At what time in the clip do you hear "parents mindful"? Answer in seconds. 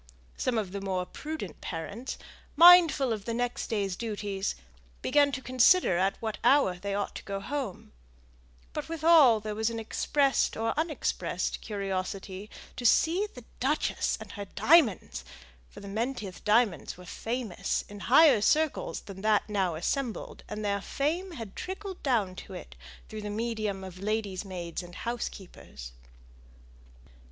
1.61-3.13